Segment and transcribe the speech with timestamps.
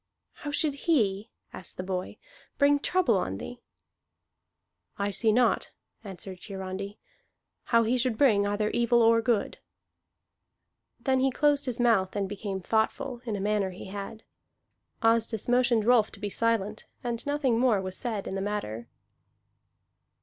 [0.41, 2.17] "How should he," asked the boy,
[2.57, 3.61] "bring trouble on thee?"
[4.97, 5.69] "I see not,"
[6.03, 6.97] answered Hiarandi,
[7.65, 9.59] "how he should bring either evil or good."
[10.99, 14.23] Then he closed his mouth and became thoughtful, in a manner he had.
[15.03, 18.87] Asdis motioned Rolf to be silent, and nothing more was said in the matter.